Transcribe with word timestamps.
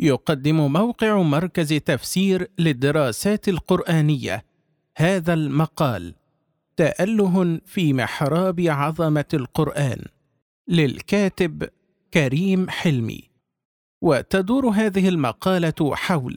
يقدم 0.00 0.72
موقع 0.72 1.22
مركز 1.22 1.68
تفسير 1.74 2.50
للدراسات 2.58 3.48
القرآنية. 3.48 4.44
هذا 4.96 5.34
المقال 5.34 6.14
تأله 6.76 7.60
في 7.66 7.92
محراب 7.92 8.60
عظمة 8.60 9.24
القرآن 9.34 9.98
للكاتب 10.68 11.68
كريم 12.14 12.70
حلمي. 12.70 13.30
وتدور 14.02 14.68
هذه 14.68 15.08
المقالة 15.08 15.94
حول 15.94 16.36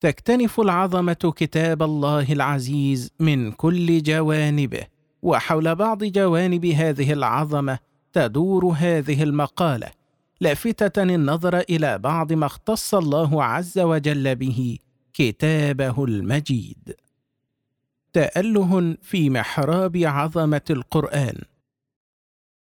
تكتنف 0.00 0.60
العظمة 0.60 1.32
كتاب 1.36 1.82
الله 1.82 2.32
العزيز 2.32 3.10
من 3.20 3.52
كل 3.52 4.02
جوانبه 4.02 4.86
وحول 5.22 5.74
بعض 5.74 6.04
جوانب 6.04 6.66
هذه 6.66 7.12
العظمة 7.12 7.78
تدور 8.12 8.66
هذه 8.66 9.22
المقالة. 9.22 9.90
لافته 10.40 11.02
النظر 11.02 11.58
إلى 11.58 11.98
بعض 11.98 12.32
ما 12.32 12.46
اختص 12.46 12.94
الله 12.94 13.44
عز 13.44 13.78
وجل 13.78 14.36
به 14.36 14.78
كتابه 15.14 16.04
المجيد. 16.04 16.96
تأله 18.12 18.96
في 19.02 19.30
محراب 19.30 19.96
عظمة 19.96 20.62
القرآن. 20.70 21.38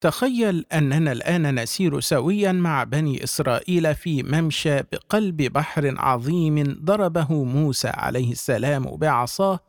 تخيل 0.02 0.66
أننا 0.74 1.12
الآن 1.12 1.60
نسير 1.60 2.00
سويا 2.00 2.52
مع 2.52 2.84
بني 2.84 3.24
إسرائيل 3.24 3.96
في 3.96 4.24
ممشى 4.24 4.82
بقلب 4.82 5.38
بحر 5.38 5.94
عظيم 5.98 6.64
ضربه 6.84 7.44
موسى 7.44 7.88
عليه 7.88 8.32
السلام 8.32 8.96
بعصاه 8.96 9.60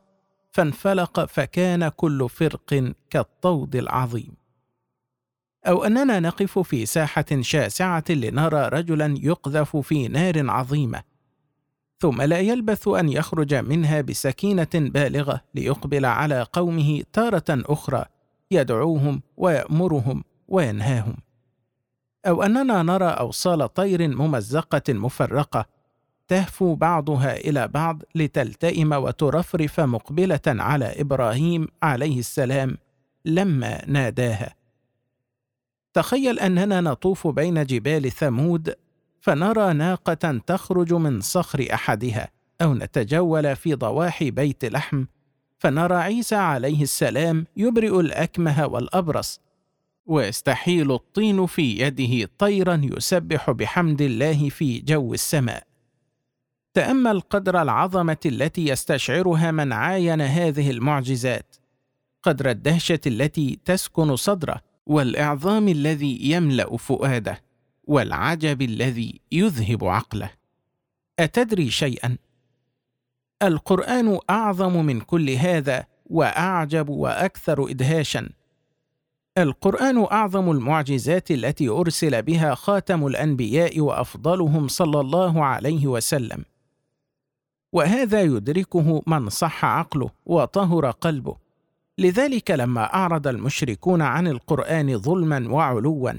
فانفلق 0.51 1.25
فكان 1.25 1.89
كل 1.89 2.29
فرق 2.29 2.93
كالطود 3.09 3.75
العظيم. 3.75 4.44
أو 5.67 5.83
أننا 5.83 6.19
نقف 6.19 6.59
في 6.59 6.85
ساحة 6.85 7.25
شاسعة 7.41 8.03
لنرى 8.09 8.67
رجلا 8.67 9.15
يقذف 9.21 9.77
في 9.77 10.07
نار 10.07 10.49
عظيمة 10.49 11.03
ثم 11.99 12.21
لا 12.21 12.39
يلبث 12.39 12.87
أن 12.87 13.09
يخرج 13.09 13.53
منها 13.53 14.01
بسكينة 14.01 14.67
بالغة 14.73 15.41
ليقبل 15.55 16.05
على 16.05 16.47
قومه 16.53 17.03
تارة 17.13 17.43
أخرى 17.49 18.05
يدعوهم 18.51 19.21
ويأمرهم 19.37 20.23
وينهاهم. 20.47 21.17
أو 22.25 22.43
أننا 22.43 22.83
نرى 22.83 23.07
أوصال 23.07 23.73
طير 23.73 24.07
ممزقة 24.07 24.93
مفرقة 24.93 25.65
تهفو 26.27 26.75
بعضها 26.75 27.37
إلى 27.37 27.67
بعض 27.67 28.03
لتلتئم 28.15 28.91
وترفرف 28.93 29.79
مقبلة 29.79 30.41
على 30.47 31.01
إبراهيم 31.01 31.67
عليه 31.83 32.19
السلام 32.19 32.77
لما 33.25 33.81
ناداها. 33.87 34.64
تخيل 35.95 36.39
أننا 36.39 36.81
نطوف 36.81 37.27
بين 37.27 37.65
جبال 37.65 38.11
ثمود 38.11 38.75
فنرى 39.21 39.73
ناقة 39.73 40.41
تخرج 40.47 40.93
من 40.93 41.21
صخر 41.21 41.67
أحدها 41.73 42.31
أو 42.61 42.73
نتجول 42.73 43.55
في 43.55 43.73
ضواحي 43.73 44.31
بيت 44.31 44.65
لحم 44.65 45.05
فنرى 45.57 45.95
عيسى 45.95 46.35
عليه 46.35 46.83
السلام 46.83 47.45
يبرئ 47.57 47.99
الأكمه 47.99 48.65
والأبرص. 48.65 49.41
ويستحيل 50.05 50.91
الطين 50.91 51.45
في 51.45 51.79
يده 51.79 52.29
طيرا 52.37 52.81
يسبح 52.83 53.51
بحمد 53.51 54.01
الله 54.01 54.49
في 54.49 54.79
جو 54.79 55.13
السماء. 55.13 55.63
تأمل 56.73 57.21
قدر 57.21 57.61
العظمة 57.61 58.17
التي 58.25 58.67
يستشعرها 58.67 59.51
من 59.51 59.73
عاين 59.73 60.21
هذه 60.21 60.71
المعجزات. 60.71 61.55
قدر 62.23 62.49
الدهشة 62.49 62.99
التي 63.07 63.59
تسكن 63.65 64.15
صدره. 64.15 64.74
والإعظام 64.85 65.67
الذي 65.67 66.31
يملأ 66.31 66.77
فؤاده 66.77 67.41
والعجب 67.83 68.61
الذي 68.61 69.21
يذهب 69.31 69.85
عقله. 69.85 70.29
أتدري 71.19 71.69
شيئا؟ 71.71 72.17
القرآن 73.41 74.19
أعظم 74.29 74.85
من 74.85 75.01
كل 75.01 75.29
هذا 75.29 75.85
وأعجب 76.05 76.89
وأكثر 76.89 77.69
ادهاشا. 77.69 78.29
القرآن 79.37 80.03
أعظم 80.03 80.51
المعجزات 80.51 81.31
التي 81.31 81.69
أرسل 81.69 82.21
بها 82.21 82.55
خاتم 82.55 83.07
الأنبياء 83.07 83.79
وأفضلهم 83.79 84.67
صلى 84.67 84.99
الله 84.99 85.45
عليه 85.45 85.87
وسلم. 85.87 86.45
وهذا 87.73 88.21
يدركه 88.21 89.03
من 89.07 89.29
صح 89.29 89.65
عقله 89.65 90.09
وطهر 90.25 90.91
قلبه. 90.91 91.44
لذلك 91.97 92.51
لما 92.51 92.93
أعرض 92.93 93.27
المشركون 93.27 94.01
عن 94.01 94.27
القرآن 94.27 94.97
ظلما 94.99 95.49
وعلوا 95.49 96.13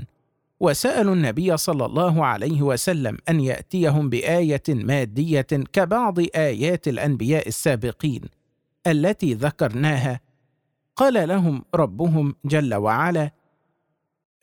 وسألوا 0.60 1.14
النبي 1.14 1.56
صلى 1.56 1.84
الله 1.84 2.26
عليه 2.26 2.62
وسلم 2.62 3.18
أن 3.28 3.40
يأتيهم 3.40 4.08
بآية 4.10 4.62
مادية 4.68 5.46
كبعض 5.72 6.18
آيات 6.18 6.88
الأنبياء 6.88 7.48
السابقين 7.48 8.20
التي 8.86 9.34
ذكرناها. 9.34 10.20
قال 10.96 11.28
لهم 11.28 11.64
ربهم 11.74 12.34
جل 12.44 12.74
وعلا 12.74 13.30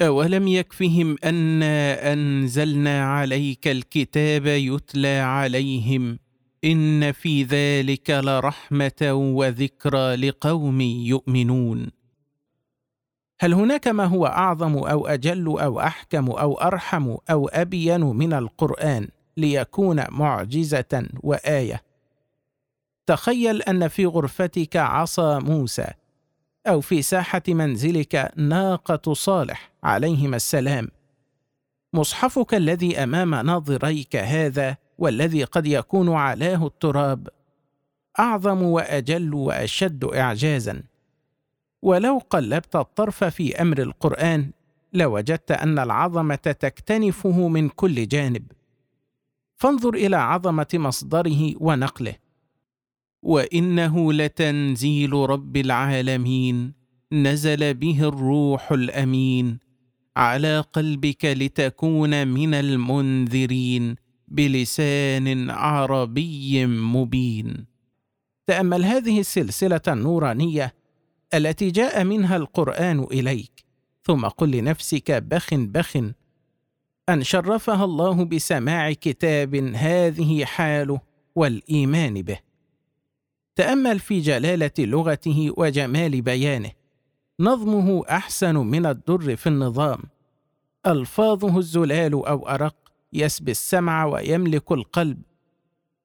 أولم 0.02 0.48
يكفهم 0.48 1.18
أنا 1.24 2.14
أنزلنا 2.14 3.06
عليك 3.06 3.68
الكتاب 3.68 4.46
يتلى 4.46 5.20
عليهم؟ 5.20 6.20
إن 6.64 7.12
في 7.12 7.44
ذلك 7.44 8.10
لرحمة 8.10 9.12
وذكرى 9.12 10.16
لقوم 10.16 10.82
يؤمنون. 10.82 11.92
هل 13.40 13.54
هناك 13.54 13.88
ما 13.88 14.06
هو 14.06 14.26
أعظم 14.26 14.78
أو 14.78 15.08
أجل 15.08 15.46
أو 15.46 15.80
أحكم 15.80 16.32
أو 16.32 16.54
أرحم 16.54 17.16
أو 17.30 17.48
أبين 17.48 18.02
من 18.02 18.34
القرآن 18.34 19.08
ليكون 19.38 20.04
معجزة 20.10 21.10
وآية؟ 21.24 21.84
تخيل 23.06 23.62
أن 23.62 23.88
في 23.88 24.06
غرفتك 24.06 24.78
عصا 24.78 25.40
موسى 25.40 25.88
أو 26.68 26.82
في 26.82 27.02
ساحة 27.02 27.42
منزلك 27.48 28.32
ناقة 28.36 29.14
صالح 29.14 29.72
عليهما 29.84 30.36
السلام. 30.36 30.88
مصحفك 31.94 32.54
الذي 32.54 33.04
أمام 33.04 33.36
ناظريك 33.36 34.16
هذا 34.16 34.78
والذي 35.04 35.44
قد 35.44 35.68
يكون 35.68 36.14
علاه 36.14 36.68
التراب 36.68 37.28
أعظم 38.20 38.62
وأجل 38.62 39.34
وأشد 39.34 40.04
اعجازا. 40.04 40.84
ولو 41.82 42.18
قلبت 42.30 42.76
الطرف 42.76 43.24
في 43.24 43.62
أمر 43.62 43.82
القرآن 43.82 44.52
لوجدت 44.94 45.52
أن 45.52 45.80
العظمة 45.80 46.36
تكتنفه 46.36 47.48
من 47.48 47.70
كل 47.70 48.08
جانب. 48.08 48.52
فانظر 49.56 49.94
إلى 49.94 50.16
عظمة 50.16 50.68
مصدره 50.74 51.54
ونقله. 51.60 52.16
وإنه 53.22 54.14
لتنزيل 54.14 55.14
رب 55.14 55.58
العالمين 55.58 56.74
نزل 57.12 57.74
به 57.74 58.08
الروح 58.08 58.72
الأمين. 58.72 59.60
على 60.18 60.60
قلبك 60.60 61.26
لتكون 61.26 62.28
من 62.28 62.54
المنذرين. 62.54 64.03
بلسان 64.34 65.50
عربي 65.50 66.66
مبين. 66.66 67.66
تأمل 68.48 68.86
هذه 68.86 69.20
السلسلة 69.20 69.82
النورانية 69.88 70.74
التي 71.34 71.72
جاء 71.72 72.04
منها 72.04 72.38
القرآن 72.38 73.00
إليك. 73.04 73.66
ثم 74.04 74.26
قل 74.26 74.52
لنفسك 74.52 75.12
بخ 75.12 75.54
بخ. 75.54 75.98
أن 77.10 77.24
شرفها 77.24 77.86
الله 77.86 78.26
بسماع 78.26 78.92
كتاب 78.92 79.56
هذه 79.56 80.46
حاله 80.46 81.00
والإيمان 81.36 82.22
به. 82.22 82.40
تأمل 83.56 84.00
في 84.00 84.20
جلالة 84.20 84.72
لغته 84.80 85.54
وجمال 85.58 86.22
بيانه. 86.22 86.72
نظمه 87.40 88.04
أحسن 88.10 88.56
من 88.56 88.86
الدر 88.86 89.36
في 89.36 89.48
النظام. 89.48 90.00
ألفاظه 90.88 91.58
الزلال 91.58 92.14
أو 92.14 92.50
أرق 92.50 92.76
يسبي 93.14 93.52
السمع 93.52 94.06
ويملك 94.06 94.72
القلب. 94.72 95.22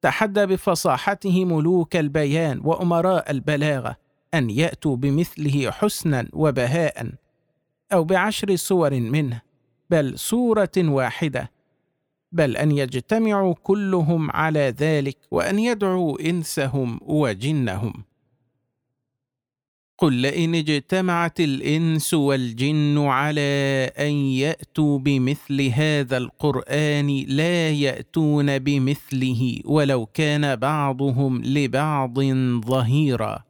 تحدى 0.01 0.45
بفصاحته 0.45 1.45
ملوك 1.45 1.95
البيان 1.95 2.61
وأمراء 2.63 3.31
البلاغة 3.31 3.95
أن 4.33 4.49
يأتوا 4.49 4.95
بمثله 4.95 5.71
حسنا 5.71 6.27
وبهاء 6.33 7.11
أو 7.93 8.03
بعشر 8.03 8.55
صور 8.55 8.99
منه 8.99 9.41
بل 9.89 10.19
صورة 10.19 10.71
واحدة. 10.77 11.51
بل 12.31 12.57
أن 12.57 12.71
يجتمعوا 12.71 13.53
كلهم 13.63 14.31
على 14.31 14.59
ذلك 14.79 15.17
وأن 15.31 15.59
يدعوا 15.59 16.29
إنسهم 16.29 16.99
وجنهم. 17.01 18.03
قل 19.99 20.13
لئن 20.13 20.55
اجتمعت 20.55 21.39
الانس 21.39 22.13
والجن 22.13 22.97
على 22.97 23.91
ان 23.99 24.11
ياتوا 24.11 24.99
بمثل 24.99 25.61
هذا 25.61 26.17
القران 26.17 27.25
لا 27.27 27.69
ياتون 27.69 28.59
بمثله 28.59 29.59
ولو 29.65 30.05
كان 30.05 30.55
بعضهم 30.55 31.41
لبعض 31.43 32.19
ظهيرا. 32.65 33.43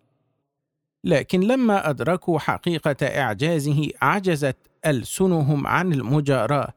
لكن 1.04 1.40
لما 1.40 1.90
ادركوا 1.90 2.40
حقيقه 2.40 3.06
اعجازه 3.06 3.90
عجزت 4.02 4.58
السنهم 4.86 5.68
عن 5.68 5.94
المجاراه 5.94 6.74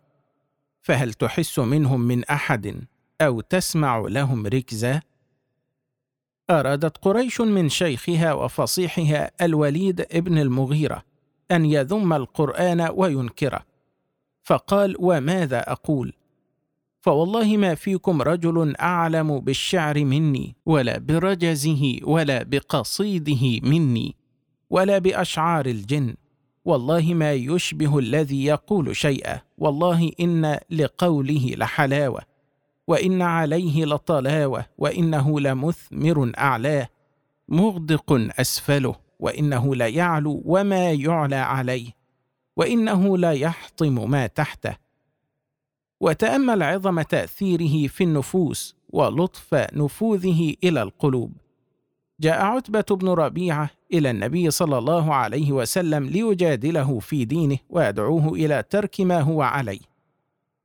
فهل 0.83 1.13
تحس 1.13 1.59
منهم 1.59 2.01
من 2.01 2.25
احد 2.25 2.85
أو 3.21 3.41
تسمع 3.41 3.99
لهم 3.99 4.47
ركزا؟ 4.47 5.03
أرادت 6.61 6.99
قريش 6.99 7.41
من 7.41 7.69
شيخها 7.69 8.33
وفصيحها 8.33 9.31
الوليد 9.43 10.01
ابن 10.01 10.39
المغيرة 10.39 11.03
أن 11.51 11.65
يذم 11.65 12.13
القرآن 12.13 12.89
وينكره. 12.95 13.63
فقال 14.43 14.97
وماذا 14.99 15.73
أقول؟ 15.73 16.13
فوالله 17.01 17.57
ما 17.57 17.75
فيكم 17.75 18.23
رجل 18.23 18.77
أعلم 18.77 19.41
بالشعر 19.41 20.05
مني 20.05 20.57
ولا 20.67 20.99
برجزه 20.99 21.99
ولا 22.03 22.43
بقصيده 22.43 23.61
مني 23.69 24.17
ولا 24.71 24.99
بأشعار 24.99 25.67
الجن. 25.67 26.15
والله 26.65 27.15
ما 27.15 27.33
يشبه 27.33 27.99
الذي 27.99 28.45
يقول 28.45 28.97
شيئا. 28.97 29.41
والله 29.59 30.13
إن 30.21 30.59
لقوله 30.71 31.55
لحلاوة. 31.57 32.32
وإن 32.89 33.23
عليه 33.23 33.85
لطلاوة 33.85 34.67
وإنه 34.79 35.41
لمثمر 35.41 36.33
اعلاه 36.39 36.89
مغدق 37.49 38.13
أسفله 38.41 38.95
وإنه 39.21 39.75
ليعلو 39.75 40.43
وما 40.45 40.93
يعلى 40.93 41.37
عليه 41.37 41.91
وإنه 42.57 43.19
لا 43.19 43.33
يحطم 43.33 44.11
ما 44.11 44.27
تحته. 44.27 44.77
وتأمل 46.01 46.63
عظم 46.63 47.03
تأثيره 47.03 47.89
في 47.89 48.05
النفوس 48.05 48.77
ولطف 48.89 49.55
نفوذه 49.55 50.55
إلى 50.65 50.83
القلوب. 50.83 51.33
جاء 52.21 52.43
عتبة 52.43 52.85
بن 52.97 53.09
ربيعة 53.09 53.71
إلى 53.93 54.11
النبي 54.11 54.51
صلى 54.51 54.79
الله 54.79 55.15
عليه 55.15 55.53
وسلم 55.53 56.07
ليجادله 56.07 56.99
في 56.99 57.25
دينه 57.25 57.59
ويدعوه 57.71 58.29
إلى 58.29 58.65
ترك 58.71 59.01
ما 59.01 59.21
هو 59.21 59.43
عليه. 59.43 59.92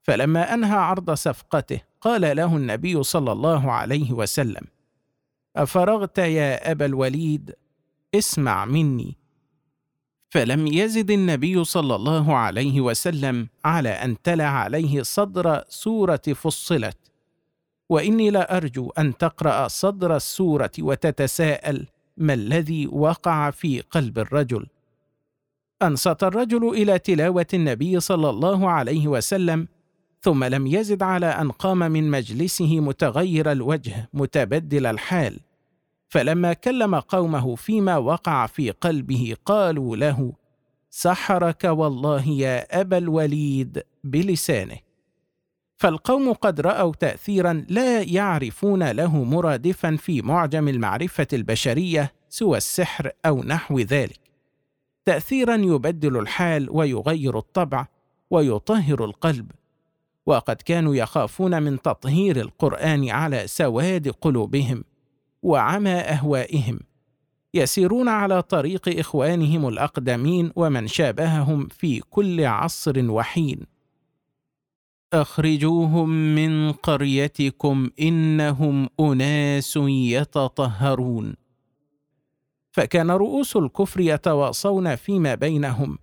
فلما 0.07 0.53
أنهى 0.53 0.77
عرض 0.77 1.11
صفقته 1.11 1.81
قال 2.01 2.37
له 2.37 2.55
النبي 2.57 3.03
صلى 3.03 3.31
الله 3.31 3.71
عليه 3.71 4.11
وسلم 4.11 4.61
أفرغت 5.55 6.17
يا 6.17 6.71
أبا 6.71 6.85
الوليد؟ 6.85 7.55
اسمع 8.15 8.65
مني. 8.65 9.15
فلم 10.29 10.67
يزد 10.67 11.11
النبي 11.11 11.63
صلى 11.63 11.95
الله 11.95 12.35
عليه 12.35 12.81
وسلم 12.81 13.47
على 13.65 13.89
أن 13.89 14.21
تلا 14.21 14.47
عليه 14.47 15.03
صدر 15.03 15.63
سورة 15.69 16.21
فصلت. 16.35 16.97
وإني 17.89 18.29
لارجو 18.29 18.89
أن 18.89 19.17
تقرأ 19.17 19.67
صدر 19.67 20.15
السورة 20.15 20.71
وتتساءل 20.79 21.87
ما 22.17 22.33
الذي 22.33 22.87
وقع 22.87 23.51
في 23.51 23.81
قلب 23.81 24.19
الرجل. 24.19 24.67
أنصت 25.81 26.23
الرجل 26.23 26.69
إلى 26.69 26.99
تلاوة 26.99 27.47
النبي 27.53 27.99
صلى 27.99 28.29
الله 28.29 28.69
عليه 28.69 29.07
وسلم 29.07 29.67
ثم 30.21 30.43
لم 30.43 30.67
يزد 30.67 31.03
على 31.03 31.25
أن 31.25 31.51
قام 31.51 31.79
من 31.79 32.11
مجلسه 32.11 32.79
متغير 32.79 33.51
الوجه 33.51 34.09
متبدل 34.13 34.85
الحال. 34.85 35.39
فلما 36.09 36.53
كلم 36.53 36.95
قومه 36.95 37.55
فيما 37.55 37.97
وقع 37.97 38.45
في 38.45 38.71
قلبه 38.71 39.35
قالوا 39.45 39.95
له 39.95 40.33
سحرك 40.89 41.63
والله 41.63 42.27
يا 42.27 42.81
أبا 42.81 42.97
الوليد 42.97 43.83
بلسانه. 44.03 44.77
فالقوم 45.77 46.33
قد 46.33 46.61
رأوا 46.61 46.93
تاثيرا 46.99 47.65
لا 47.69 48.01
يعرفون 48.01 48.91
له 48.91 49.23
مرادفا 49.23 49.95
في 49.95 50.21
معجم 50.21 50.67
المعرفة 50.67 51.27
البشرية 51.33 52.13
سوى 52.29 52.57
السحر 52.57 53.11
أو 53.25 53.43
نحو 53.43 53.79
ذلك. 53.79 54.19
تاثيرا 55.05 55.55
يبدل 55.55 56.17
الحال 56.17 56.67
ويغير 56.69 57.37
الطبع 57.37 57.87
ويطهر 58.29 59.05
القلب. 59.05 59.51
وقد 60.27 60.55
كانوا 60.55 60.95
يخافون 60.95 61.63
من 61.63 61.81
تطهير 61.81 62.41
القرآن 62.41 63.09
على 63.09 63.47
سواد 63.47 64.09
قلوبهم 64.09 64.83
وعمى 65.43 65.93
أهوائهم 65.93 66.79
يسيرون 67.53 68.07
على 68.09 68.41
طريق 68.41 68.99
إخوانهم 68.99 69.67
الأقدمين 69.67 70.51
ومن 70.55 70.87
شابههم 70.87 71.67
في 71.67 71.99
كل 71.99 72.45
عصر 72.45 73.11
وحين. 73.11 73.59
أخرجوهم 75.13 76.09
من 76.35 76.71
قريتكم 76.71 77.89
إنهم 77.99 78.89
أناس 78.99 79.79
يتطهرون. 79.87 81.35
فكان 82.71 83.11
رؤوس 83.11 83.55
الكفر 83.55 83.99
يتواصون 83.99 84.95
فيما 84.95 85.35
بينهم 85.35 85.97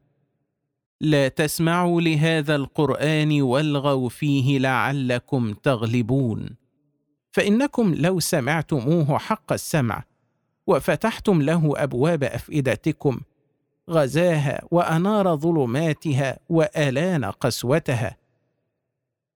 لا 1.01 1.29
تسمعوا 1.29 2.01
لهذا 2.01 2.57
القرآن 2.57 3.43
والغوا 3.43 4.09
فيه 4.09 4.59
لعلكم 4.59 5.55
تغلبون. 5.55 6.57
فإنكم 7.33 7.95
لو 7.95 8.21
سمعتموه 8.21 9.19
حق 9.19 9.53
السمع 9.53 10.03
وفتحتم 10.67 11.43
له 11.43 11.73
أبواب 11.77 12.25
أفئدتكم 12.25 13.21
غزاها 13.91 14.63
وأنار 14.71 15.37
ظلماتها 15.37 16.39
وألان 16.49 17.25
قسوتها. 17.25 18.17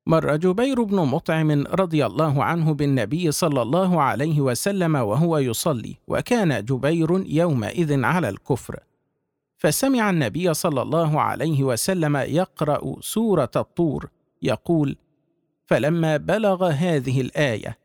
مر 0.07 0.37
جبير 0.37 0.83
بن 0.83 0.97
مطعم 0.97 1.51
رضي 1.67 2.07
الله 2.07 2.45
عنه 2.45 2.75
بالنبي 2.75 3.33
صلى 3.33 3.63
الله 3.63 4.03
عليه 4.03 4.41
وسلم 4.41 4.95
وهو 4.95 5.39
يصلي 5.39 5.97
وكان 6.07 6.65
جبير 6.65 7.25
يومئذ 7.27 8.05
على 8.05 8.29
الكفر. 8.29 8.81
فسمع 9.59 10.11
النبي 10.11 10.55
صلى 10.55 10.83
الله 10.83 11.21
عليه 11.21 11.63
وسلم 11.63 12.17
يقرأ 12.17 13.01
سورة 13.01 13.51
الطور 13.57 14.11
يقول 14.43 14.97
فلما 15.67 16.17
بلغ 16.17 16.67
هذه 16.67 17.21
الآية 17.21 17.79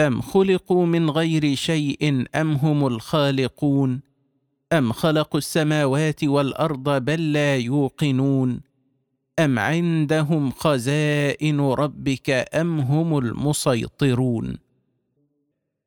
أم 0.00 0.20
خلقوا 0.20 0.86
من 0.86 1.10
غير 1.10 1.54
شيء 1.54 2.26
أم 2.34 2.52
هم 2.52 2.86
الخالقون؟ 2.86 4.00
أم 4.72 4.92
خلقوا 4.92 5.38
السماوات 5.38 6.24
والأرض 6.24 7.04
بل 7.04 7.32
لا 7.32 7.56
يوقنون؟ 7.56 8.60
أم 9.38 9.58
عندهم 9.58 10.50
خزائن 10.50 11.60
ربك 11.60 12.30
أم 12.54 12.80
هم 12.80 13.18
المسيطرون؟ 13.18 14.58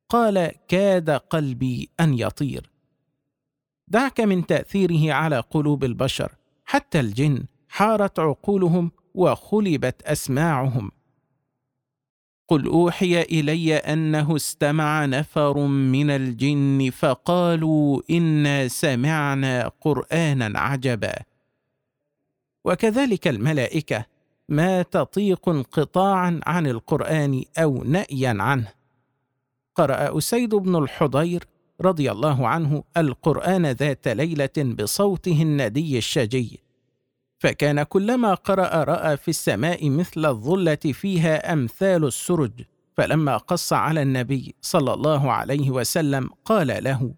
قال 0.09 0.51
كاد 0.67 1.09
قلبي 1.09 1.89
أن 1.99 2.13
يطير. 2.13 2.69
دعك 3.87 4.21
من 4.21 4.45
تأثيره 4.45 5.13
على 5.13 5.39
قلوب 5.39 5.83
البشر 5.83 6.31
حتى 6.65 6.99
الجن 6.99 7.43
حارت 7.69 8.19
عقولهم 8.19 8.91
وخلبت 9.13 10.01
أسماعهم. 10.01 10.91
قل 12.47 12.65
أوحي 12.65 13.21
إلي 13.21 13.75
أنه 13.75 14.35
استمع 14.35 15.05
نفر 15.05 15.57
من 15.67 16.09
الجن 16.09 16.89
فقالوا 16.89 18.01
إنا 18.09 18.67
سمعنا 18.67 19.71
قرانا 19.81 20.59
عجبا. 20.59 21.13
وكذلك 22.65 23.27
الملائكة 23.27 24.05
ما 24.49 24.81
تطيق 24.81 25.49
انقطاعا 25.49 26.39
عن 26.45 26.67
القرآن 26.67 27.43
أو 27.57 27.83
نايا 27.83 28.35
عنه. 28.39 28.71
قرأ 29.75 30.17
أسيد 30.17 30.55
بن 30.55 30.75
الحضير 30.75 31.47
رضي 31.81 32.11
الله 32.11 32.47
عنه 32.47 32.83
القرآن 32.97 33.65
ذات 33.65 34.07
ليلة 34.07 34.49
بصوته 34.57 35.41
الندي 35.41 35.97
الشجي 35.97 36.67
فكان 37.39 37.83
كلما 37.83 38.33
قرأ 38.33 38.83
رأى 38.83 39.17
في 39.17 39.27
السماء 39.27 39.89
مثل 39.89 40.25
الظلة 40.25 40.75
فيها 40.75 41.53
أمثال 41.53 42.05
السرج. 42.05 42.51
فلما 42.97 43.37
قص 43.37 43.73
على 43.73 44.01
النبي 44.01 44.55
صلى 44.61 44.93
الله 44.93 45.31
عليه 45.31 45.71
وسلم 45.71 46.29
قال 46.45 46.83
له 46.83 47.13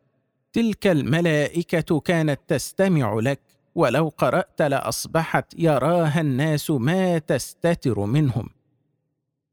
تلك 0.54 0.88
الملائكة 0.88 2.00
كانت 2.00 2.40
تستمع 2.48 3.20
لك 3.20 3.40
ولو 3.76 4.08
قرأت 4.18 4.62
لأصبحت 4.62 5.54
يراها 5.58 6.22
الناس 6.22 6.72
ما 6.72 7.18
تستتر 7.18 8.00
منهم. 8.00 8.50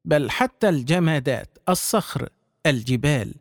بل 0.05 0.31
حتى 0.31 0.69
الجمادات 0.69 1.59
الصخر 1.69 2.29
الجبال 2.67 3.35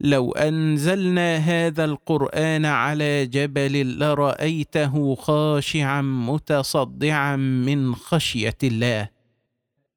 لو 0.00 0.32
أنزلنا 0.32 1.36
هذا 1.36 1.84
القرآن 1.84 2.66
على 2.66 3.26
جبل 3.26 3.98
لرأيته 3.98 5.14
خاشعا 5.14 6.02
متصدعا 6.02 7.36
من 7.36 7.94
خشية 7.94 8.58
الله. 8.62 9.08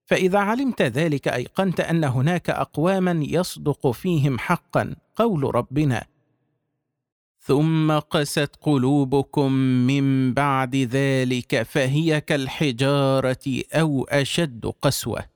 فإذا 0.06 0.40
علمت 0.40 0.82
ذلك 0.82 1.28
أيقنت 1.28 1.80
أن 1.80 2.04
هناك 2.04 2.50
أقواما 2.50 3.26
يصدق 3.30 3.92
فيهم 3.92 4.40
حقا 4.40 4.96
قول 5.16 5.56
ربنا. 5.56 6.06
ثم 7.40 7.92
قست 7.92 8.50
قلوبكم 8.62 9.52
من 9.88 10.34
بعد 10.34 10.76
ذلك 10.76 11.64
فهي 11.64 12.22
كالحجارة 12.22 13.64
أو 13.74 14.04
أشد 14.04 14.66
قسوة. 14.82 15.35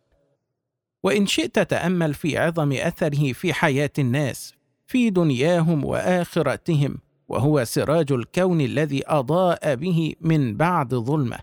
وإن 1.03 1.25
شئت 1.25 1.59
تأمل 1.59 2.13
في 2.13 2.37
عظم 2.37 2.71
أثره 2.71 3.33
في 3.33 3.53
حياة 3.53 3.91
الناس 3.99 4.53
في 4.87 5.09
دنياهم 5.09 5.85
وآخرتهم 5.85 6.97
وهو 7.27 7.63
سراج 7.63 8.11
الكون 8.11 8.61
الذي 8.61 9.03
أضاء 9.07 9.75
به 9.75 10.13
من 10.21 10.57
بعد 10.57 10.95
ظلمة. 10.95 11.39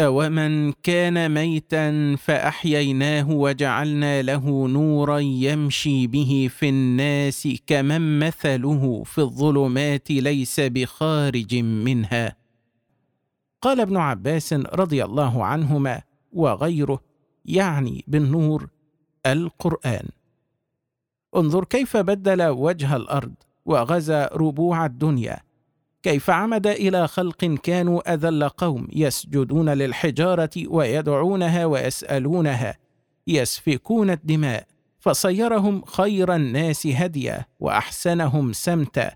اومن 0.00 0.72
كان 0.72 1.34
ميتا 1.34 2.16
فاحييناه 2.16 3.30
وجعلنا 3.30 4.22
له 4.22 4.68
نورا 4.68 5.18
يمشي 5.18 6.06
به 6.06 6.50
في 6.50 6.68
الناس 6.68 7.48
كمن 7.66 8.18
مثله 8.18 9.02
في 9.04 9.18
الظلمات 9.18 10.10
ليس 10.10 10.60
بخارج 10.60 11.54
منها. 11.56 12.36
قال 13.62 13.80
ابن 13.80 13.96
عباس 13.96 14.52
رضي 14.52 15.04
الله 15.04 15.44
عنهما 15.44 16.02
وغيره 16.32 17.00
يعني 17.46 18.04
بالنور 18.06 18.68
القرآن. 19.26 20.08
انظر 21.36 21.64
كيف 21.64 21.96
بدل 21.96 22.42
وجه 22.42 22.96
الأرض 22.96 23.34
وغزا 23.64 24.30
ربوع 24.32 24.86
الدنيا. 24.86 25.38
كيف 26.02 26.30
عمد 26.30 26.66
إلى 26.66 27.08
خلق 27.08 27.44
كانوا 27.44 28.14
أذل 28.14 28.48
قوم 28.48 28.88
يسجدون 28.92 29.68
للحجارة 29.68 30.50
ويدعونها 30.66 31.66
ويسألونها. 31.66 32.76
يسفكون 33.26 34.10
الدماء 34.10 34.66
فصيرهم 34.98 35.84
خير 35.84 36.34
الناس 36.34 36.86
هديا 36.86 37.44
وأحسنهم 37.60 38.52
سمتا. 38.52 39.10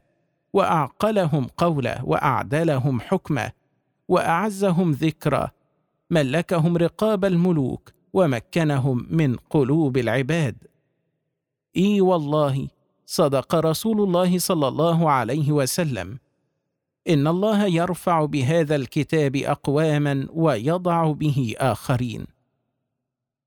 وأعقلهم 0.53 1.47
قولا 1.57 2.01
وأعدلهم 2.05 3.01
حكما. 3.01 3.53
وأعزهم 4.09 4.93
ذكرا. 4.93 5.51
ملكهم 6.11 6.77
رقاب 6.77 7.25
الملوك 7.25 7.93
ومكنهم 8.13 9.07
من 9.11 9.37
قلوب 9.37 9.97
العباد. 9.97 10.57
إي 11.77 12.01
والله 12.01 12.69
صدق 13.07 13.55
رسول 13.55 14.01
الله 14.01 14.39
صلى 14.39 14.69
الله 14.69 15.11
عليه 15.11 15.53
وسلم. 15.53 16.19
إن 17.09 17.27
الله 17.27 17.67
يرفع 17.67 18.25
بهذا 18.25 18.77
الكتاب 18.77 19.37
أقواما 19.37 20.27
ويضع 20.33 21.13
به 21.13 21.55
آخرين. 21.59 22.27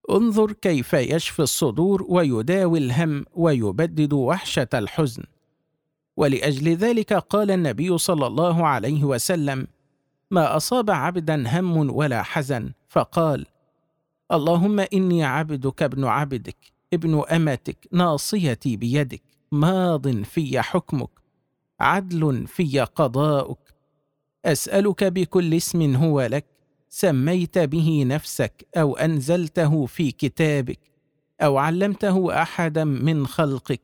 انظر 0.09 0.51
كيف 0.51 0.93
يشفي 0.93 1.41
الصدور 1.41 2.05
ويداوي 2.09 2.79
الهم 2.79 3.25
ويبدد 3.35 4.13
وحشة 4.13 4.67
الحزن. 4.73 5.23
ولأجل 6.17 6.75
ذلك 6.75 7.13
قال 7.13 7.51
النبي 7.51 7.97
صلى 7.97 8.27
الله 8.27 8.67
عليه 8.67 9.03
وسلم 9.03 9.67
ما 10.31 10.55
أصاب 10.57 10.91
عبدا 10.91 11.59
هم 11.59 11.89
ولا 11.89 12.23
حزن. 12.23 12.71
فقال 12.87 13.45
اللهم 14.31 14.79
إني 14.79 15.23
عبدك 15.23 15.83
ابن 15.83 16.03
عبدك 16.05 16.57
ابن 16.93 17.23
أمتك 17.31 17.87
ناصيتي 17.91 18.77
بيدك 18.77 19.21
ماض 19.51 20.23
في 20.23 20.61
حكمك 20.61 21.09
عدل 21.79 22.47
في 22.47 22.79
قضاؤك. 22.79 23.73
أسألك 24.45 25.03
بكل 25.03 25.53
اسم 25.53 25.95
هو 25.95 26.21
لك 26.21 26.45
سميت 26.89 27.57
به 27.57 28.03
نفسك 28.07 28.67
أو 28.77 28.97
أنزلته 28.97 29.85
في 29.85 30.11
كتابك 30.11 30.79
أو 31.41 31.57
علمته 31.57 32.41
أحدا 32.41 32.83
من 32.83 33.27
خلقك 33.27 33.81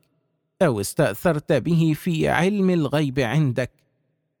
أو 0.62 0.80
استأثرت 0.80 1.52
به 1.52 1.92
في 1.96 2.28
علم 2.28 2.70
الغيب 2.70 3.20
عندك. 3.20 3.70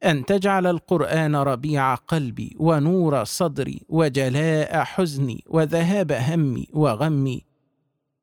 أن 0.04 0.24
تجعل 0.24 0.66
القرآن 0.66 1.36
ربيع 1.36 1.94
قلبي 1.94 2.56
ونور 2.58 3.24
صدري 3.24 3.82
وجلاء 3.88 4.84
حزني 4.84 5.44
وذهاب 5.46 6.12
همي 6.12 6.68
وغمي. 6.72 7.44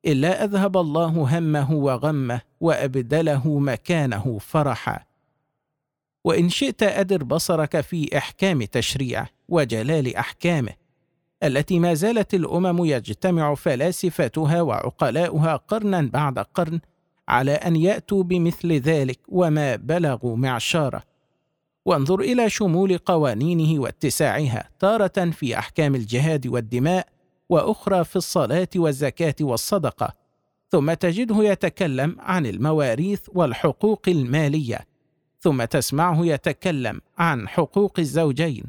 إلا 0.06 0.44
أذهب 0.44 0.76
الله 0.76 1.38
همه 1.38 1.72
وغمه 1.72 2.40
وأبدله 2.60 3.58
مكانه 3.58 4.38
فرحا. 4.38 5.04
وإن 6.24 6.48
شئت 6.48 6.82
أدر 6.82 7.24
بصرك 7.24 7.80
في 7.80 8.18
إحكام 8.18 8.64
تشريعه 8.64 9.28
وجلال 9.48 10.16
أحكامه 10.16 10.72
التي 11.42 11.78
ما 11.78 11.94
زالت 11.94 12.34
الأمم 12.34 12.84
يجتمع 12.84 13.54
فلاسفتها 13.54 14.62
وعقلاؤها 14.62 15.56
قرنا 15.56 16.00
بعد 16.00 16.38
قرن 16.38 16.80
على 17.28 17.52
أن 17.52 17.76
يأتوا 17.76 18.22
بمثل 18.22 18.72
ذلك 18.72 19.18
وما 19.28 19.76
بلغوا 19.76 20.36
معشاره. 20.36 21.07
وانظر 21.88 22.20
إلى 22.20 22.50
شمول 22.50 22.98
قوانينه 22.98 23.80
واتساعها 23.80 24.68
تارة 24.78 25.30
في 25.30 25.58
أحكام 25.58 25.94
الجهاد 25.94 26.46
والدماء 26.46 27.08
وأخرى 27.48 28.04
في 28.04 28.16
الصلاة 28.16 28.68
والزكاة 28.76 29.34
والصدقة 29.40 30.12
ثم 30.70 30.92
تجده 30.92 31.44
يتكلم 31.44 32.16
عن 32.18 32.46
المواريث 32.46 33.20
والحقوق 33.34 34.08
المالية 34.08 34.86
ثم 35.40 35.64
تسمعه 35.64 36.26
يتكلم 36.26 37.00
عن 37.18 37.48
حقوق 37.48 37.98
الزوجين 37.98 38.64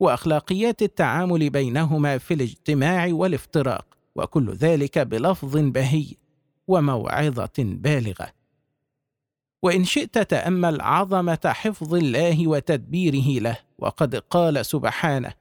وأخلاقيات 0.00 0.82
التعامل 0.82 1.50
بينهما 1.50 2.18
في 2.18 2.34
الاجتماع 2.34 3.08
والافتراق 3.12 3.86
وكل 4.16 4.54
ذلك 4.54 4.98
بلفظ 4.98 5.56
بهي 5.56 6.06
وموعظة 6.66 7.50
بالغة. 7.58 8.37
وإن 9.62 9.84
شئت 9.84 10.18
تأمل 10.18 10.80
عظمة 10.80 11.38
حفظ 11.44 11.94
الله 11.94 12.46
وتدبيره 12.48 13.40
له. 13.40 13.56
وقد 13.78 14.16
قال 14.16 14.66
سبحانه 14.66 15.32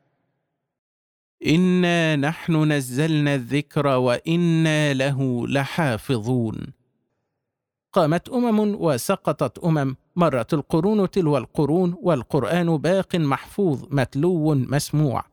إنا 1.48 2.16
نحن 2.16 2.72
نزلنا 2.72 3.36
الذكر 3.36 3.88
وإنا 3.88 4.94
له 4.94 5.48
لحافظون. 5.48 6.74
قامت 7.94 8.30
أمم 8.30 8.60
وسقطت 8.60 9.60
أمم. 9.60 9.96
مرت 10.16 10.54
القرون 10.54 11.10
تلو 11.10 11.38
القرون 11.38 11.96
والقرآن 12.02 12.78
باق 12.78 13.16
محفوظ 13.16 13.84
متلو 13.92 14.56
مسموع. 14.56 15.24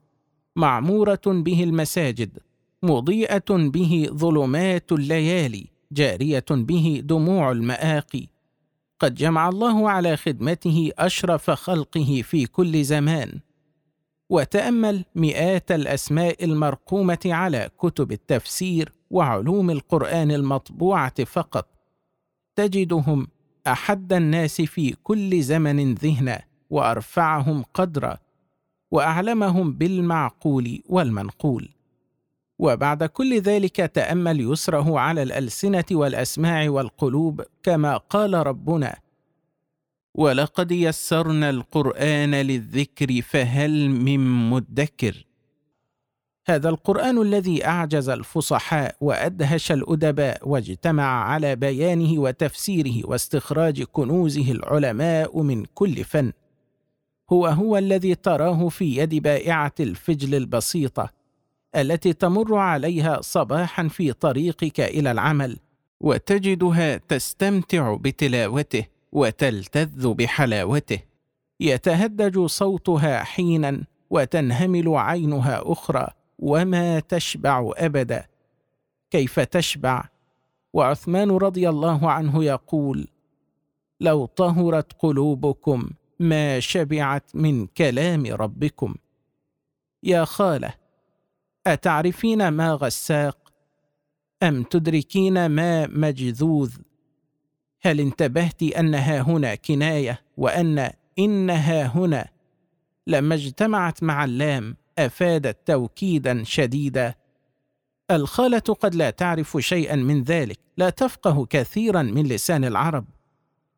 معمورة 0.56 1.20
به 1.26 1.64
المساجد 1.64 2.38
مضيئة 2.82 3.44
به 3.48 4.08
ظلمات 4.12 4.92
الليالي 4.92 5.66
جارية 5.92 6.44
به 6.50 7.00
دموع 7.04 7.50
المآقي. 7.50 8.33
قد 8.98 9.14
جمع 9.14 9.48
الله 9.48 9.90
على 9.90 10.16
خدمته 10.16 10.90
أشرف 10.98 11.50
خلقه 11.50 12.22
في 12.24 12.46
كل 12.46 12.84
زمان 12.84 13.40
وتأمل 14.30 15.04
مئات 15.14 15.72
الأسماء 15.72 16.44
المرقومة 16.44 17.18
على 17.26 17.70
كتب 17.78 18.12
التفسير 18.12 18.92
وعلوم 19.10 19.70
القرآن 19.70 20.30
المطبوعة 20.30 21.24
فقط. 21.24 21.68
تجدهم 22.56 23.28
أحد 23.66 24.12
الناس 24.12 24.60
في 24.60 24.96
كل 25.02 25.42
زمن 25.42 25.94
ذهنا 25.94 26.42
وأرفعهم 26.70 27.64
قدرا 27.74 28.18
وأعلمهم 28.90 29.72
بالمعقول 29.72 30.82
والمنقول. 30.86 31.68
وبعد 32.58 33.04
كل 33.04 33.40
ذلك 33.40 33.76
تأمل 33.76 34.52
يسره 34.52 34.98
على 35.00 35.22
الألسنة 35.22 35.84
والأسماع 35.92 36.70
والقلوب 36.70 37.42
كما 37.62 37.96
قال 37.96 38.34
ربنا. 38.46 38.96
ولقد 40.14 40.72
يسرنا 40.72 41.50
القرآن 41.50 42.34
للذكر 42.34 43.22
فهل 43.22 43.90
من 43.90 44.50
مدكر. 44.50 45.26
هذا 46.46 46.68
القرآن 46.68 47.22
الذي 47.22 47.66
أعجز 47.66 48.08
الفصحاء 48.08 48.96
وأدهش 49.00 49.72
الأدباء 49.72 50.48
واجتمع 50.48 51.24
على 51.24 51.56
بيانه 51.56 52.20
وتفسيره 52.20 53.06
واستخراج 53.06 53.82
كنوزه 53.82 54.52
العلماء 54.52 55.42
من 55.42 55.64
كل 55.64 56.04
فن. 56.04 56.32
هو 57.32 57.46
هو 57.46 57.76
الذي 57.78 58.14
تراه 58.14 58.68
في 58.68 58.96
يد 58.96 59.14
بائعة 59.14 59.74
الفجل 59.80 60.34
البسيطة. 60.34 61.23
التي 61.76 62.12
تمر 62.12 62.54
عليها 62.54 63.20
صباحا 63.20 63.88
في 63.88 64.12
طريقك 64.12 64.80
إلى 64.80 65.10
العمل. 65.10 65.58
وتجدها 66.00 66.96
تستمتع 66.96 67.94
بتلاوته 67.94 68.86
وتلتذ 69.12 70.14
بحلاوته. 70.14 70.98
يتهدج 71.60 72.46
صوتها 72.46 73.22
حينا 73.22 73.84
وتنهمل 74.10 74.88
عينها 74.88 75.62
أخرى. 75.72 76.08
وما 76.38 77.00
تشبع 77.00 77.70
أبدا. 77.76 78.26
كيف 79.10 79.40
تشبع؟ 79.40 80.04
وعثمان 80.72 81.30
رضي 81.30 81.68
الله 81.68 82.10
عنه 82.10 82.44
يقول 82.44 83.08
لو 84.00 84.26
طهرت 84.26 84.92
قلوبكم 84.98 85.90
ما 86.20 86.60
شبعت 86.60 87.30
من 87.34 87.66
كلام 87.66 88.26
ربكم. 88.26 88.94
يا 90.02 90.24
خالة 90.24 90.83
أتعرفين 91.66 92.48
ما 92.48 92.74
غساق؟ 92.74 93.52
أم 94.42 94.62
تدركين 94.62 95.46
ما 95.46 95.86
مجذوذ؟ 95.86 96.76
هل 97.82 98.00
انتبهت 98.00 98.62
أنها 98.62 99.20
هنا 99.20 99.54
كناية 99.54 100.20
وأن 100.36 100.90
إنها 101.18 101.86
هنا؟ 101.86 102.28
لما 103.06 103.34
اجتمعت 103.34 104.02
مع 104.02 104.24
اللام 104.24 104.76
أفادت 104.98 105.66
توكيدا 105.66 106.44
شديدا. 106.44 107.14
الخالة 108.10 108.58
قد 108.58 108.94
لا 108.94 109.10
تعرف 109.10 109.56
شيئا 109.60 109.96
من 109.96 110.22
ذلك 110.22 110.58
لا 110.76 110.90
تفقه 110.90 111.46
كثيرا 111.46 112.02
من 112.02 112.26
لسان 112.26 112.64
العرب. 112.64 113.04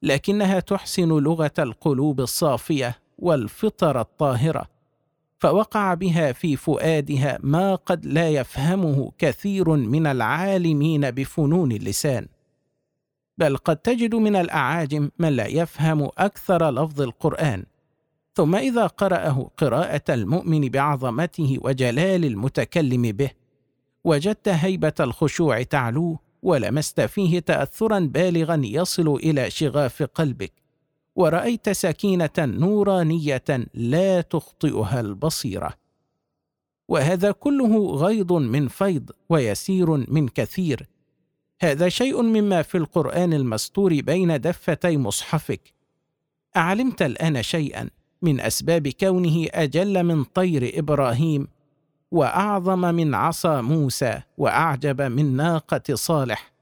لكنها 0.02 0.60
تحسن 0.60 1.08
لغة 1.08 1.52
القلوب 1.58 2.20
الصافية 2.20 2.98
والفطر 3.18 4.00
الطاهرة. 4.00 4.75
فوقع 5.38 5.94
بها 5.94 6.32
في 6.32 6.56
فؤادها 6.56 7.38
ما 7.42 7.74
قد 7.74 8.06
لا 8.06 8.28
يفهمه 8.28 9.12
كثير 9.18 9.70
من 9.70 10.06
العالمين 10.06 11.10
بفنون 11.10 11.72
اللسان. 11.72 12.26
بل 13.38 13.56
قد 13.56 13.76
تجد 13.76 14.14
من 14.14 14.36
الأعاجم 14.36 15.10
من 15.18 15.28
لا 15.28 15.46
يفهم 15.46 16.08
أكثر 16.18 16.70
لفظ 16.70 17.00
القرآن. 17.00 17.64
ثم 18.34 18.56
إذا 18.56 18.86
قرأه 18.86 19.50
قراءة 19.56 20.02
المؤمن 20.14 20.68
بعظمته 20.68 21.58
وجلال 21.62 22.24
المتكلم 22.24 23.02
به 23.02 23.30
وجدت 24.04 24.48
هيبة 24.48 24.94
الخشوع 25.00 25.62
تعلوه 25.62 26.18
ولمست 26.42 27.00
فيه 27.00 27.38
تاثرا 27.38 27.98
بالغا 27.98 28.60
يصل 28.64 29.14
إلى 29.14 29.50
شغاف 29.50 30.02
قلبك. 30.02 30.65
ورأيت 31.16 31.70
سكينة 31.70 32.30
نورانية 32.38 33.44
لا 33.74 34.20
تخطئها 34.20 35.00
البصيرة. 35.00 35.74
وهذا 36.88 37.30
كله 37.30 37.94
غيض 37.94 38.32
من 38.32 38.68
فيض 38.68 39.10
ويسير 39.28 39.90
من 39.90 40.28
كثير. 40.28 40.88
هذا 41.60 41.88
شيء 41.88 42.22
مما 42.22 42.62
في 42.62 42.78
القرآن 42.78 43.32
المستور 43.32 44.00
بين 44.00 44.40
دفتي 44.40 44.96
مصحفك. 44.96 45.74
أعلمت 46.56 47.02
الآن 47.02 47.42
شيئا 47.42 47.90
من 48.22 48.40
أسباب 48.40 48.88
كونه 48.88 49.46
أجل 49.50 50.02
من 50.02 50.24
طير 50.24 50.78
إبراهيم 50.78 51.48
وأعظم 52.10 52.80
من 52.80 53.14
عصا 53.14 53.60
موسى 53.60 54.20
وأعجب 54.38 55.02
من 55.02 55.36
ناقة 55.36 55.94
صالح. 55.94 56.55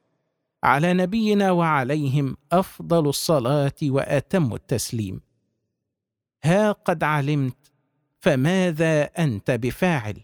على 0.65 0.93
نبينا 0.93 1.51
وعليهم 1.51 2.37
أفضل 2.53 3.09
الصلاة 3.09 3.73
وأتم 3.83 4.55
التسليم. 4.55 5.21
ها 6.45 6.73
قد 6.73 7.05
علمت 7.05 7.57
فماذا 8.21 9.03
أنت 9.03 9.51
بفاعل؟ 9.51 10.21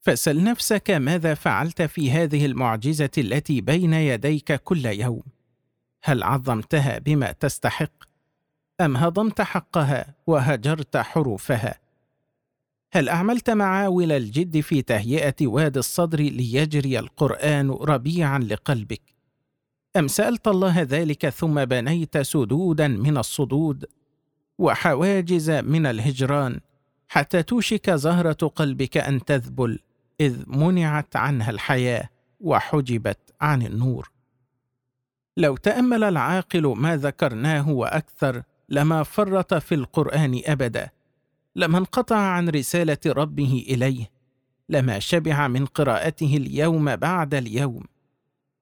فسل 0.00 0.44
نفسك 0.44 0.90
ماذا 0.90 1.34
فعلت 1.34 1.82
في 1.82 2.10
هذه 2.10 2.46
المعجزة 2.46 3.10
التي 3.18 3.60
بين 3.60 3.92
يديك 3.92 4.52
كل 4.52 4.86
يوم؟ 4.86 5.22
هل 6.02 6.22
عظمتها 6.22 6.98
بما 6.98 7.32
تستحق؟ 7.32 7.92
أم 8.80 8.96
هضمت 8.96 9.40
حقها 9.40 10.14
وهجرت 10.26 10.96
حروفها؟ 10.96 11.78
هل 12.92 13.08
أعملت 13.08 13.50
معاول 13.50 14.12
الجد 14.12 14.60
في 14.60 14.82
تهيئة 14.82 15.46
واد 15.46 15.76
الصدر 15.76 16.20
ليجري 16.20 16.98
القرآن 16.98 17.70
ربيعا 17.70 18.38
لقلبك؟ 18.38 19.09
أم 19.96 20.08
سألت 20.08 20.48
الله 20.48 20.82
ذلك 20.82 21.28
ثم 21.28 21.64
بنيت 21.64 22.18
سدودا 22.18 22.88
من 22.88 23.16
الصدود 23.16 23.84
وحواجز 24.58 25.50
من 25.50 25.86
الهجران 25.86 26.60
حتى 27.08 27.42
توشك 27.42 27.90
زهرة 27.90 28.32
قلبك 28.32 28.96
أن 28.96 29.24
تذبل 29.24 29.78
إذ 30.20 30.42
منعت 30.46 31.16
عنها 31.16 31.50
الحياة 31.50 32.08
وحجبت 32.40 33.18
عن 33.40 33.62
النور. 33.62 34.10
لو 35.36 35.56
تأمل 35.56 36.04
العاقل 36.04 36.66
ما 36.76 36.96
ذكرناه 36.96 37.70
وأكثر 37.70 38.42
لما 38.68 39.02
فرط 39.02 39.54
في 39.54 39.74
القرآن 39.74 40.40
أبدا 40.46 40.90
لما 41.56 41.78
انقطع 41.78 42.16
عن 42.16 42.48
رسالة 42.48 42.98
ربه 43.06 43.64
إليه 43.68 44.10
لما 44.68 44.98
شبع 44.98 45.48
من 45.48 45.66
قراءته 45.66 46.36
اليوم 46.36 46.96
بعد 46.96 47.34
اليوم. 47.34 47.84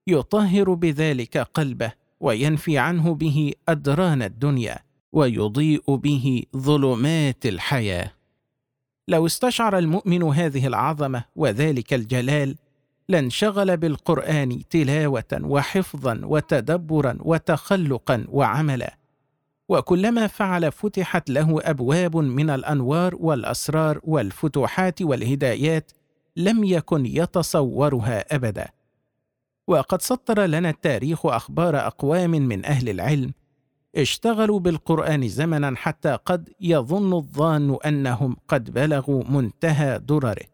يطهر 0.08 0.74
بذلك 0.74 1.38
قلبه 1.38 1.92
وينفي 2.20 2.78
عنه 2.78 3.14
به 3.14 3.52
أدران 3.68 4.22
الدنيا 4.22 4.78
ويضيء 5.12 5.94
به 5.94 6.42
ظلمات 6.56 7.46
الحياة. 7.46 8.12
لو 9.08 9.26
استشعر 9.26 9.78
المؤمن 9.78 10.22
هذه 10.22 10.66
العظمة 10.66 11.24
وذلك 11.36 11.94
الجلال 11.94 12.56
لانشغل 13.08 13.76
بالقرآن 13.76 14.62
تلاوة 14.70 15.40
وحفظا 15.42 16.20
وتدبرا 16.22 17.18
وتخلقا 17.20 18.24
وعملا. 18.28 18.98
وكلما 19.68 20.26
فعل 20.26 20.72
فتحت 20.72 21.30
له 21.30 21.58
أبواب 21.62 22.16
من 22.16 22.50
الأنوار 22.50 23.14
والأسرار 23.20 24.00
والفتوحات 24.02 25.02
والهدايات 25.02 25.92
لم 26.36 26.64
يكن 26.64 27.06
يتصورها 27.06 28.34
ابدا. 28.34 28.77
وقد 29.68 30.02
سطر 30.02 30.46
لنا 30.46 30.70
التاريخ 30.70 31.26
أخبار 31.26 31.76
أقوام 31.76 32.30
من 32.30 32.64
أهل 32.64 32.88
العلم. 32.88 33.32
اشتغلوا 33.96 34.60
بالقرآن 34.60 35.28
زمنا 35.28 35.76
حتى 35.76 36.18
قد 36.24 36.48
يظن 36.60 37.12
الظان 37.12 37.78
أنهم 37.86 38.36
قد 38.48 38.70
بلغوا 38.70 39.24
منتهى 39.24 39.98
درره 39.98 40.46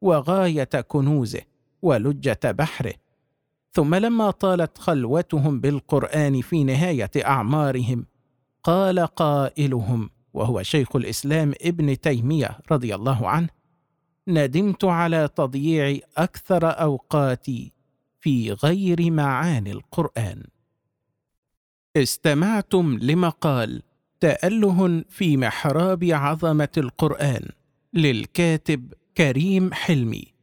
وغاية 0.00 0.64
كنوزه 0.64 1.40
ولجة 1.82 2.38
بحره. 2.44 2.94
ثم 3.72 3.94
لما 3.94 4.30
طالت 4.30 4.78
خلوتهم 4.78 5.60
بالقرآن 5.60 6.40
في 6.40 6.64
نهاية 6.64 7.10
أعمارهم 7.24 8.06
قال 8.62 9.00
قائلهم 9.00 10.10
وهو 10.34 10.62
شيخ 10.62 10.96
الإسلام 10.96 11.52
ابن 11.62 12.00
تيمية 12.00 12.58
رضي 12.72 12.94
الله 12.94 13.28
عنه 13.28 13.48
ندمت 14.28 14.84
على 14.84 15.28
تضييع 15.36 15.98
أكثر 16.16 16.66
أوقاتي 16.66 17.73
في 18.24 18.52
غير 18.52 19.10
معاني 19.10 19.72
القرآن. 19.72 20.42
استمعتم 21.96 22.98
لمقال 22.98 23.82
تأله 24.20 25.04
في 25.08 25.36
محراب 25.36 26.04
عظمة 26.04 26.68
القرآن 26.76 27.48
للكاتب 27.94 28.94
كريم 29.16 29.72
حلمي. 29.72 30.33